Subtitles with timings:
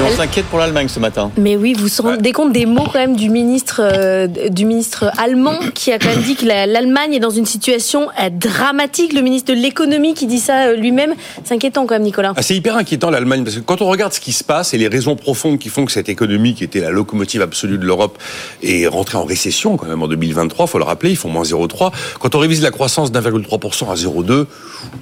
[0.00, 1.30] Et on s'inquiète pour l'Allemagne ce matin.
[1.36, 5.10] Mais oui, vous vous rendez compte des mots quand même du ministre, euh, du ministre
[5.18, 9.12] allemand qui a quand même dit que la- l'Allemagne est dans une situation euh, dramatique.
[9.12, 11.12] Le ministre de l'économie qui dit ça euh, lui-même.
[11.44, 12.32] C'est inquiétant quand même, Nicolas.
[12.34, 14.78] Ah, c'est hyper inquiétant l'Allemagne parce que quand on regarde ce qui se passe et
[14.78, 18.16] les raisons profondes qui font que cette économie qui était la locomotive absolue de l'Europe
[18.62, 21.92] est rentrée en récession quand même en 2023, faut le rappeler, ils font moins 0,3.
[22.20, 24.46] Quand on révise la croissance d'1,3% à 0,2,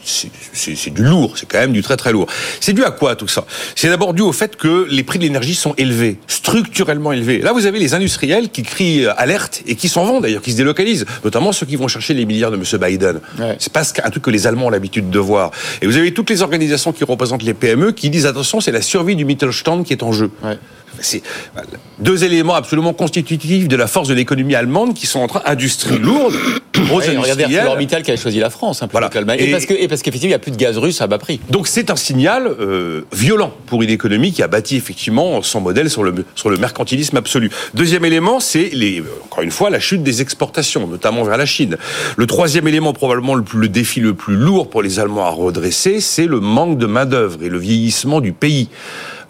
[0.05, 2.27] c'est- c'est c'est du lourd, c'est quand même du très très lourd.
[2.61, 3.45] C'est dû à quoi tout ça?
[3.77, 7.39] C'est d'abord dû au fait que les prix de l'énergie sont élevés, structurellement élevés.
[7.39, 10.53] Là, vous avez les industriels qui crient euh, alerte et qui s'en vont d'ailleurs, qui
[10.53, 12.65] se délocalisent, notamment ceux qui vont chercher les milliards de M.
[12.81, 13.21] Biden.
[13.39, 13.57] Ouais.
[13.59, 15.51] C'est pas un truc que les Allemands ont l'habitude de voir.
[15.83, 18.83] Et vous avez toutes les organisations qui représentent les PME qui disent attention, c'est la
[18.83, 20.31] survie du Mittelstand qui est en jeu.
[20.43, 20.59] Ouais.
[21.01, 21.23] C'est
[21.55, 25.43] voilà, deux éléments absolument constitutifs de la force de l'économie allemande qui sont en train
[25.47, 26.35] industrie lourde,
[26.75, 27.45] gros Ouais, regardez.
[27.45, 29.09] ArcelorMittal qui a choisi la France, hein, Voilà.
[29.09, 29.39] que l'Allemagne.
[29.41, 31.07] Et, Et- parce que, et parce qu'effectivement, il n'y a plus de gaz russe à
[31.07, 31.41] bas prix.
[31.51, 35.91] Donc c'est un signal euh, violent pour une économie qui a bâti effectivement son modèle
[35.91, 37.51] sur le, sur le mercantilisme absolu.
[37.75, 41.77] Deuxième élément, c'est les, encore une fois la chute des exportations, notamment vers la Chine.
[42.17, 45.31] Le troisième élément, probablement le, plus, le défi le plus lourd pour les Allemands à
[45.31, 48.69] redresser, c'est le manque de main d'œuvre et le vieillissement du pays.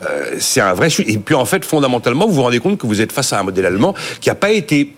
[0.03, 0.89] Euh, c'est un vrai.
[1.07, 3.43] Et puis en fait, fondamentalement, vous vous rendez compte que vous êtes face à un
[3.43, 4.95] modèle allemand qui n'a pas été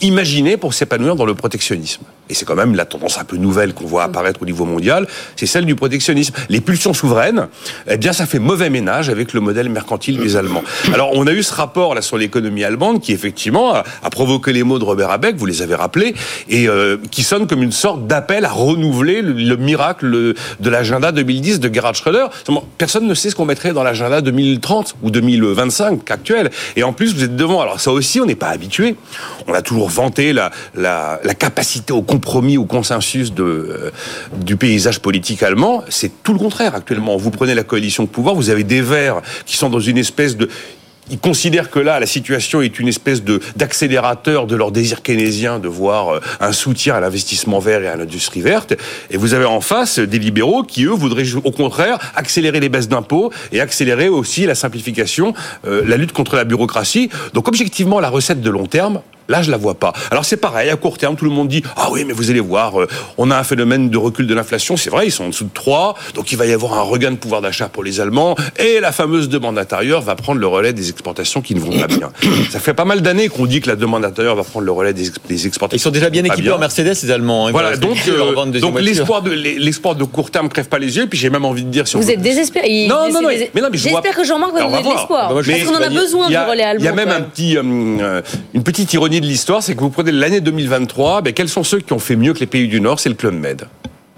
[0.00, 2.02] imaginé pour s'épanouir dans le protectionnisme.
[2.30, 5.06] Et c'est quand même la tendance un peu nouvelle qu'on voit apparaître au niveau mondial,
[5.36, 6.34] c'est celle du protectionnisme.
[6.48, 7.48] Les pulsions souveraines,
[7.88, 10.62] eh bien, ça fait mauvais ménage avec le modèle mercantile des Allemands.
[10.92, 14.62] Alors, on a eu ce rapport là sur l'économie allemande qui, effectivement, a, provoqué les
[14.62, 16.14] mots de Robert Abeck, vous les avez rappelés,
[16.48, 21.12] et euh, qui sonne comme une sorte d'appel à renouveler le, le miracle de l'agenda
[21.12, 22.26] 2010 de Gerhard Schröder.
[22.78, 26.50] Personne ne sait ce qu'on mettrait dans l'agenda 2030 ou 2025 actuel.
[26.76, 27.60] Et en plus, vous êtes devant.
[27.60, 28.96] Alors ça aussi, on n'est pas habitué.
[29.46, 33.90] On a toujours vanté la, la, la capacité au compromis, au consensus euh,
[34.36, 35.82] du paysage politique allemand.
[35.88, 37.16] C'est tout le contraire actuellement.
[37.16, 40.36] Vous prenez la coalition de pouvoir, vous avez des Verts qui sont dans une espèce
[40.36, 40.48] de
[41.10, 45.58] ils considèrent que là, la situation est une espèce de d'accélérateur de leur désir keynésien
[45.58, 48.74] de voir euh, un soutien à l'investissement vert et à l'industrie verte.
[49.10, 52.88] Et vous avez en face des libéraux qui, eux, voudraient au contraire accélérer les baisses
[52.88, 55.34] d'impôts et accélérer aussi la simplification,
[55.66, 57.10] euh, la lutte contre la bureaucratie.
[57.34, 59.92] Donc, objectivement, la recette de long terme, Là, je la vois pas.
[60.10, 62.40] Alors c'est pareil, à court terme, tout le monde dit ah oui, mais vous allez
[62.40, 62.86] voir, euh,
[63.18, 64.76] on a un phénomène de recul de l'inflation.
[64.76, 67.10] C'est vrai, ils sont en dessous de 3, donc il va y avoir un regain
[67.10, 70.72] de pouvoir d'achat pour les Allemands, et la fameuse demande intérieure va prendre le relais
[70.72, 72.10] des exportations qui ne vont pas bien.
[72.50, 74.92] Ça fait pas mal d'années qu'on dit que la demande intérieure va prendre le relais
[74.92, 75.76] des, ex- des exportations.
[75.80, 77.46] Ils sont déjà bien équipés en Mercedes, les Allemands.
[77.46, 77.50] hein.
[77.52, 81.06] Voilà, donc, euh, donc l'espoir de l'espoir de court terme crève pas les yeux.
[81.06, 82.86] Puis j'ai même envie de dire si on Vous êtes désespéré.
[82.88, 84.88] Non, non, non, mais non, mais je vois- J'espère que Jean-Marc va va donner de
[84.88, 85.28] l'espoir.
[85.34, 86.80] Parce Mais qu'on en a besoin du relais allemand.
[86.80, 88.22] Il y a même quand un petit, euh,
[88.54, 91.80] une petite ironie de l'histoire, c'est que vous prenez l'année 2023, ben, quels sont ceux
[91.80, 93.00] qui ont fait mieux que les pays du Nord?
[93.00, 93.66] C'est le Club Med.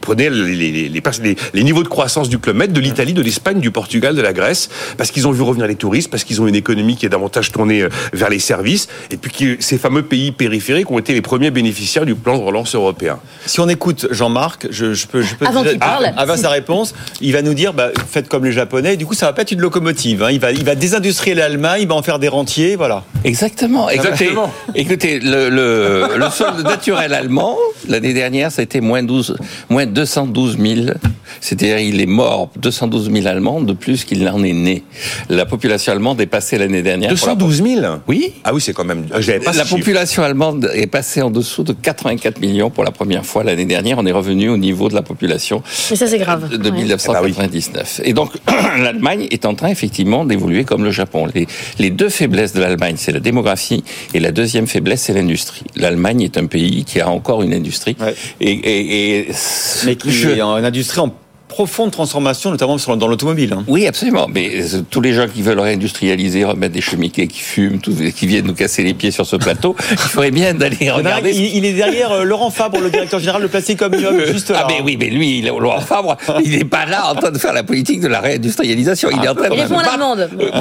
[0.06, 3.12] Prenez les, les, les, les, les- les niveaux de croissance du Club Med, de l'Italie,
[3.12, 6.22] de l'Espagne, du Portugal, de la Grèce, parce qu'ils ont vu revenir les touristes, parce
[6.22, 9.56] qu'ils ont une économie qui est davantage tournée euh, vers les services, et puis que
[9.60, 13.18] ces fameux pays périphériques ont été les premiers bénéficiaires du plan de relance européen.
[13.46, 16.12] Si on écoute Jean-Marc, je, je peux, je peux Avant qu'il parle.
[16.16, 18.96] avant sa réponse, il va nous dire bah, faites comme les Japonais.
[18.96, 20.22] Du coup, ça va pas être une locomotive.
[20.22, 20.28] hein.
[20.30, 23.02] Il va, il va désindustrialiser l'Allemagne, il va en faire des rentiers, voilà.
[23.24, 23.88] Exactement.
[23.90, 24.52] Écoutez, Exactement.
[24.76, 27.56] écoutez le, le, le solde naturel allemand,
[27.88, 29.36] l'année dernière, ça a été moins, 12,
[29.68, 30.86] moins 212 000.
[31.40, 34.82] C'est-à-dire, il est mort 212 000 Allemands de plus qu'il n'en est né.
[35.28, 37.14] La population allemande est passée l'année dernière.
[37.14, 38.32] pour la- 212 000 Oui.
[38.44, 39.06] Ah oui, c'est quand même.
[39.20, 39.76] J'avais pas La chiffre.
[39.76, 43.98] population allemande est passée en dessous de 84 millions pour la première fois l'année dernière.
[43.98, 46.48] On est revenu au niveau de la population Mais ça, c'est grave.
[46.56, 46.76] de Ouais.
[46.76, 48.00] 1999.
[48.04, 48.32] Et donc,
[48.78, 51.26] l'Allemagne est en train effectivement d'évoluer comme le Japon.
[51.34, 51.46] Les,
[51.78, 53.82] les deux faiblesses de l'Allemagne, c'est la démographie
[54.14, 55.62] et la deuxième faiblesse, c'est l'industrie.
[55.76, 57.96] L'Allemagne est un pays qui a encore une industrie.
[58.00, 58.14] Ouais.
[58.40, 59.32] Et, et, et
[59.86, 61.14] Mais qui je- est en industrie en
[61.56, 63.54] profonde transformation, notamment dans l'automobile.
[63.54, 63.64] hein.
[63.66, 64.26] Oui, absolument.
[64.30, 68.26] Mais euh, tous les gens qui veulent réindustrialiser, remettre des chemiquets qui fument, tous, qui
[68.26, 71.30] viennent nous casser les pieds sur ce plateau, il faudrait bien d'aller regarder.
[71.34, 74.64] Il, il est derrière euh, Laurent Fabre, le directeur général de Plastic Omnium, juste là.
[74.64, 77.14] Ah mais oui, mais lui, il est au Laurent Fabre, il n'est pas là en
[77.14, 79.08] train de faire la politique de la réindustrialisation.
[79.10, 79.98] Il est en train de se battre-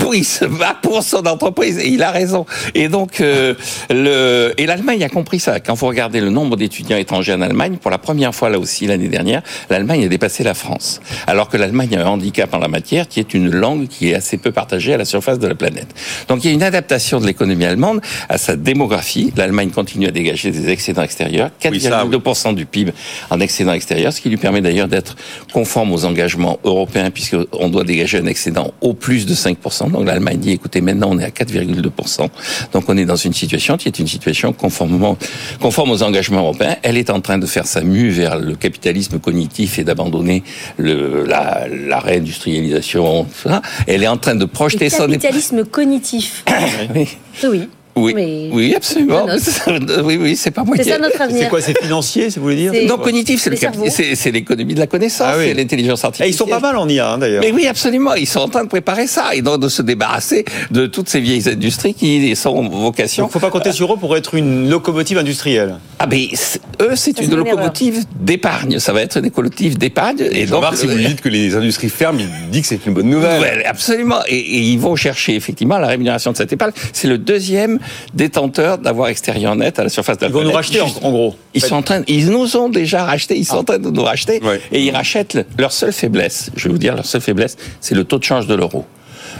[0.07, 2.45] Oui, il se bat pour son entreprise et il a raison.
[2.73, 3.53] Et donc, euh,
[3.89, 5.59] le et l'Allemagne a compris ça.
[5.59, 8.87] Quand vous regardez le nombre d'étudiants étrangers en Allemagne, pour la première fois là aussi
[8.87, 10.84] l'année dernière, l'Allemagne a dépassé la France.
[10.85, 11.01] France.
[11.27, 14.15] Alors que l'Allemagne a un handicap en la matière qui est une langue qui est
[14.15, 15.87] assez peu partagée à la surface de la planète.
[16.27, 19.33] Donc il y a une adaptation de l'économie allemande à sa démographie.
[19.35, 22.93] L'Allemagne continue à dégager des excédents extérieurs, 4,2% du PIB
[23.29, 25.15] en excédent extérieur, ce qui lui permet d'ailleurs d'être
[25.51, 29.91] conforme aux engagements européens puisqu'on doit dégager un excédent au plus de 5%.
[29.91, 32.29] Donc l'Allemagne dit, écoutez, maintenant on est à 4,2%.
[32.73, 35.17] Donc on est dans une situation qui est une situation conformément,
[35.59, 36.75] conforme aux engagements européens.
[36.83, 40.43] Elle est en train de faire sa mue vers le capitalisme cognitif et d'abandonner
[40.77, 43.25] le, la, la réindustrialisation.
[43.25, 43.61] Tout ça.
[43.87, 46.43] Elle est en train de projeter Le son capitalisme cognitif.
[46.95, 47.17] Oui.
[47.43, 47.69] Oui.
[47.97, 49.25] Oui, Mais- oui, absolument.
[49.39, 49.61] C'est
[50.03, 51.43] Oui, oui, c'est pas moi C'est ça notre avenir.
[51.43, 55.27] C'est quoi, c'est financier, c'est vous voulez dire Donc cognitif, c'est l'économie de la connaissance,
[55.31, 55.45] Ah oui.
[55.47, 56.29] c'est l'intelligence artificielle.
[56.29, 57.41] Ils sont pas mal en IA, hein, d'ailleurs.
[57.41, 58.13] Mais oui, absolument.
[58.15, 61.21] Ils sont en train de préparer ça et donc de se débarrasser de toutes ces
[61.21, 63.23] vieilles industries qui sont vocation.
[63.23, 65.77] Donc, faut pas compter sur eux pour être une locomotive industrielle.
[65.99, 68.79] Ah ben c'est- eux, c'est une locomotive d'épargne.
[68.79, 70.17] Ça va être une locomotive d'épargne.
[70.31, 73.09] Et donc, si vous dites que les industries ferment, il dit que c'est une bonne
[73.09, 73.39] nouvelle.
[73.41, 74.19] Ouais, absolument.
[74.27, 76.73] Et, et ils vont chercher effectivement la rémunération de cette épargne.
[76.91, 77.79] C'est le deuxième
[78.13, 80.55] détenteur d'avoir extérieur net à la surface de la Ils vont nous planète.
[80.81, 81.35] racheter, en, gros.
[81.53, 84.03] Ils sont en train, ils nous ont déjà racheté, ils sont en train de nous
[84.03, 84.61] racheter, Ouais.
[84.71, 86.51] et ils rachètent le- leur seule faiblesse.
[86.55, 88.85] Je vais vous dire, leur seule faiblesse, c'est le taux de change de l'euro.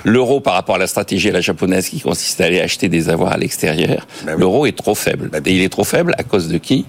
[0.03, 3.09] L'euro par rapport à la stratégie à la japonaise qui consiste à aller acheter des
[3.09, 4.39] avoirs à l'extérieur, Bah oui.
[4.41, 5.29] l'euro est trop faible.
[5.31, 6.85] Bah et il est trop faible à cause de qui?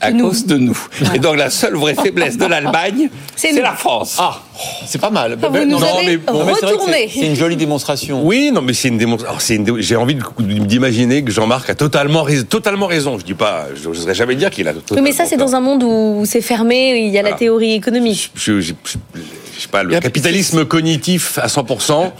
[0.00, 0.28] À nous.
[0.28, 0.78] cause de nous.
[1.14, 4.16] Et donc la seule vraie faiblesse de l'Allemagne, C'est la France.
[4.18, 4.40] Ah,
[4.86, 5.36] c'est pas mal.
[5.40, 7.08] Vous nous Non, avez mais bon, mais c'est retourné.
[7.22, 8.24] une jolie démonstration.
[8.26, 9.62] Oui, non, mais c'est une démonstration.
[9.62, 13.18] dé- J'ai envie d'imaginer que Jean-Marc a totalement, rais- totalement raison.
[13.18, 15.54] Je dis pas, je n'oserais jamais dire qu'il a Oui, totalement mais ça, c'est dans
[15.54, 18.30] un monde où c'est fermé, il y a la théorie économique.
[18.34, 18.98] Je, je, je-
[19.58, 22.12] je sais pas, Il y le capitalisme cognitif à 100%.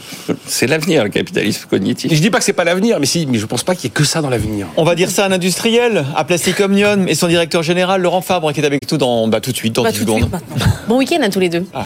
[0.47, 2.13] C'est l'avenir, le capitalisme cognitif.
[2.13, 3.87] Je dis pas que c'est pas l'avenir, mais si, mais je pense pas qu'il y
[3.87, 4.67] ait que ça dans l'avenir.
[4.77, 8.23] On va dire ça à un industriel, à Plastic Omnium et son directeur général Laurent
[8.23, 10.11] Fabre qui est avec nous dans, bah, tout de suite, dans Bah, 10 tout de
[10.11, 10.29] secondes.
[10.57, 10.69] suite.
[10.89, 11.65] Bon week-end à tous les deux.